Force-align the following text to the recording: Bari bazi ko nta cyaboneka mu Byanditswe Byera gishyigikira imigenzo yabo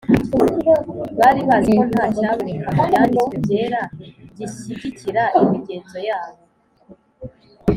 Bari 1.19 1.41
bazi 1.47 1.69
ko 1.77 1.83
nta 1.91 2.05
cyaboneka 2.15 2.67
mu 2.75 2.83
Byanditswe 2.89 3.35
Byera 3.43 3.81
gishyigikira 4.37 5.23
imigenzo 5.39 5.97
yabo 6.07 6.41